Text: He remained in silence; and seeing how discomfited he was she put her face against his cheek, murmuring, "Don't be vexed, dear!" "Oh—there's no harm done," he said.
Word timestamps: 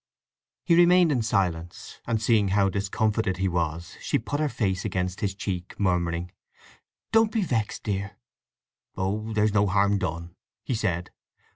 He 0.65 0.73
remained 0.73 1.11
in 1.11 1.21
silence; 1.21 1.99
and 2.07 2.19
seeing 2.19 2.47
how 2.47 2.69
discomfited 2.69 3.37
he 3.37 3.47
was 3.47 3.97
she 4.01 4.17
put 4.17 4.39
her 4.39 4.49
face 4.49 4.83
against 4.83 5.19
his 5.21 5.35
cheek, 5.35 5.79
murmuring, 5.79 6.31
"Don't 7.11 7.31
be 7.31 7.43
vexed, 7.43 7.83
dear!" 7.83 8.17
"Oh—there's 8.97 9.53
no 9.53 9.67
harm 9.67 9.99
done," 9.99 10.33
he 10.63 10.73
said. 10.73 11.11